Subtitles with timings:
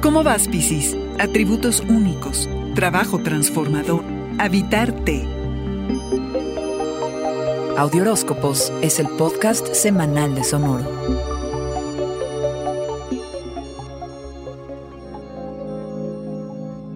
[0.00, 0.96] ¿Cómo vas, Piscis?
[1.18, 4.02] Atributos únicos, trabajo transformador,
[4.38, 5.22] habitarte.
[7.76, 10.86] Audioróscopos es el podcast semanal de Sonoro.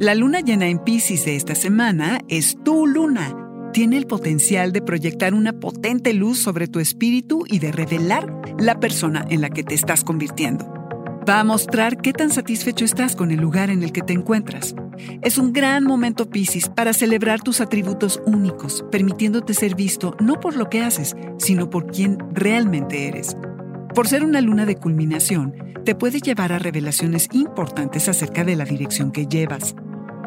[0.00, 3.70] La luna llena en Piscis de esta semana es tu luna.
[3.72, 8.80] Tiene el potencial de proyectar una potente luz sobre tu espíritu y de revelar la
[8.80, 10.77] persona en la que te estás convirtiendo.
[11.28, 14.74] Va a mostrar qué tan satisfecho estás con el lugar en el que te encuentras.
[15.20, 20.56] Es un gran momento, Piscis, para celebrar tus atributos únicos, permitiéndote ser visto no por
[20.56, 23.36] lo que haces, sino por quien realmente eres.
[23.94, 28.64] Por ser una luna de culminación, te puede llevar a revelaciones importantes acerca de la
[28.64, 29.74] dirección que llevas.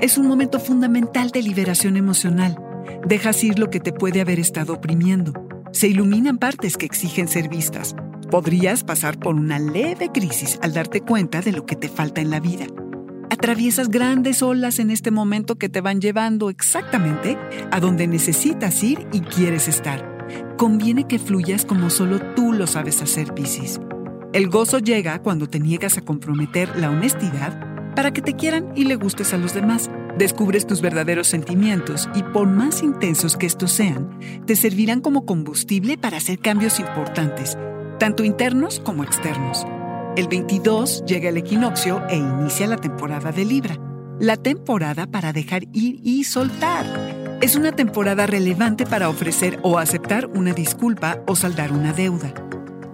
[0.00, 2.58] Es un momento fundamental de liberación emocional.
[3.06, 5.32] Dejas ir lo que te puede haber estado oprimiendo.
[5.70, 7.94] Se iluminan partes que exigen ser vistas.
[8.30, 12.30] Podrías pasar por una leve crisis al darte cuenta de lo que te falta en
[12.30, 12.66] la vida.
[13.30, 17.38] Atraviesas grandes olas en este momento que te van llevando exactamente
[17.70, 20.26] a donde necesitas ir y quieres estar.
[20.58, 23.80] Conviene que fluyas como solo tú lo sabes hacer, Piscis.
[24.34, 28.84] El gozo llega cuando te niegas a comprometer la honestidad para que te quieran y
[28.84, 29.90] le gustes a los demás.
[30.18, 35.96] Descubres tus verdaderos sentimientos y por más intensos que estos sean, te servirán como combustible
[35.96, 37.56] para hacer cambios importantes,
[37.98, 39.66] tanto internos como externos.
[40.16, 43.76] El 22 llega el equinoccio e inicia la temporada de Libra,
[44.20, 46.86] la temporada para dejar ir y soltar.
[47.40, 52.32] Es una temporada relevante para ofrecer o aceptar una disculpa o saldar una deuda.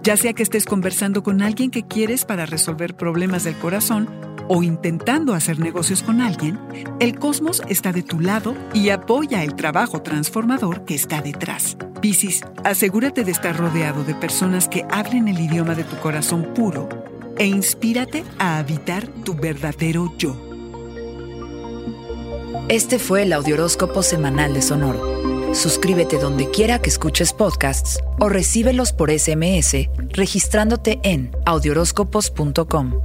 [0.03, 4.07] Ya sea que estés conversando con alguien que quieres para resolver problemas del corazón
[4.47, 6.59] o intentando hacer negocios con alguien,
[6.99, 11.75] el cosmos está de tu lado y apoya el trabajo transformador que está detrás.
[12.05, 16.87] Piscis, asegúrate de estar rodeado de personas que hablen el idioma de tu corazón puro
[17.35, 20.35] e inspírate a habitar tu verdadero yo.
[22.69, 25.55] Este fue el Audioróscopo semanal de Sonoro.
[25.55, 33.04] Suscríbete donde quiera que escuches podcasts o recíbelos por SMS registrándote en audioróscopos.com.